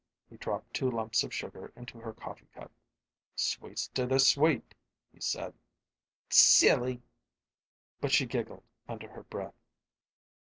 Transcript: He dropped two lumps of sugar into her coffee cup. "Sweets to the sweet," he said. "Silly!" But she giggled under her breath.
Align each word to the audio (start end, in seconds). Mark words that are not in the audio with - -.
He 0.27 0.35
dropped 0.35 0.73
two 0.73 0.89
lumps 0.89 1.23
of 1.23 1.31
sugar 1.31 1.71
into 1.75 1.99
her 1.99 2.11
coffee 2.11 2.47
cup. 2.55 2.71
"Sweets 3.35 3.87
to 3.89 4.07
the 4.07 4.17
sweet," 4.17 4.73
he 5.13 5.21
said. 5.21 5.53
"Silly!" 6.27 7.03
But 7.99 8.11
she 8.11 8.25
giggled 8.25 8.63
under 8.87 9.07
her 9.09 9.21
breath. 9.21 9.53